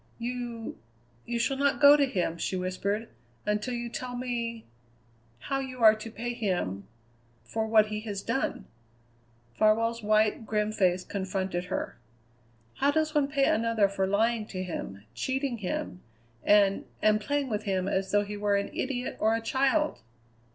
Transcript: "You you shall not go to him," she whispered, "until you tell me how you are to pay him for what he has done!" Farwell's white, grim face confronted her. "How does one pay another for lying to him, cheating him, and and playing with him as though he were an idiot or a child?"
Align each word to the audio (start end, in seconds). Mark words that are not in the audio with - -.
"You 0.17 0.79
you 1.27 1.37
shall 1.37 1.57
not 1.57 1.79
go 1.79 1.95
to 1.95 2.07
him," 2.07 2.39
she 2.39 2.55
whispered, 2.55 3.07
"until 3.45 3.75
you 3.75 3.87
tell 3.87 4.17
me 4.17 4.65
how 5.41 5.59
you 5.59 5.83
are 5.83 5.93
to 5.93 6.09
pay 6.09 6.33
him 6.33 6.87
for 7.43 7.67
what 7.67 7.89
he 7.89 7.99
has 7.99 8.23
done!" 8.23 8.65
Farwell's 9.53 10.01
white, 10.01 10.43
grim 10.47 10.71
face 10.71 11.03
confronted 11.03 11.65
her. 11.65 11.99
"How 12.77 12.89
does 12.89 13.13
one 13.13 13.27
pay 13.27 13.45
another 13.45 13.87
for 13.87 14.07
lying 14.07 14.47
to 14.47 14.63
him, 14.63 15.03
cheating 15.13 15.59
him, 15.59 16.01
and 16.43 16.85
and 17.03 17.21
playing 17.21 17.49
with 17.51 17.65
him 17.65 17.87
as 17.87 18.09
though 18.09 18.23
he 18.25 18.35
were 18.37 18.55
an 18.55 18.71
idiot 18.73 19.17
or 19.19 19.35
a 19.35 19.39
child?" 19.41 19.99